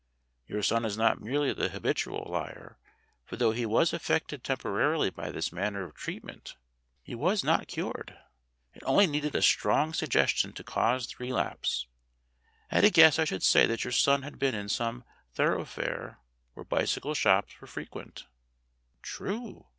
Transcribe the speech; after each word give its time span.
Your 0.47 0.63
son 0.63 0.83
is 0.83 0.97
not 0.97 1.21
merely 1.21 1.53
the 1.53 1.69
habitual 1.69 2.25
liar, 2.27 2.79
for 3.23 3.35
though 3.35 3.51
he 3.51 3.67
was 3.67 3.93
affected 3.93 4.43
tempo 4.43 4.67
rarily 4.69 5.13
by 5.13 5.29
this 5.29 5.51
manner 5.53 5.83
of 5.83 5.93
treatment 5.93 6.55
he 7.03 7.13
was 7.13 7.43
not 7.43 7.67
cured. 7.67 8.09
60 8.09 8.09
STORIES 8.09 8.31
WITHOUT 8.39 8.73
TEARS 8.73 8.81
It 8.81 8.87
only 8.89 9.05
needed 9.05 9.35
a 9.35 9.41
strong 9.43 9.93
suggestion 9.93 10.53
to 10.53 10.63
cause 10.63 11.05
the 11.05 11.15
re 11.19 11.31
lapse. 11.31 11.85
At 12.71 12.83
a 12.83 12.89
guess 12.89 13.19
I 13.19 13.25
should 13.25 13.43
say 13.43 13.67
that 13.67 13.83
your 13.83 13.91
son 13.93 14.23
had 14.23 14.39
been 14.39 14.55
in 14.55 14.69
some 14.69 15.03
thoroughfare 15.35 16.17
where 16.55 16.63
bicycle 16.63 17.13
shops 17.13 17.61
were 17.61 17.67
fre 17.67 17.81
quent." 17.81 18.23
"True. 19.03 19.67